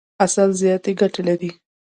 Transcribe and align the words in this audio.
عسل 0.23 0.49
زیاتي 0.61 0.91
ګټي 0.99 1.21
لري. 1.29 1.49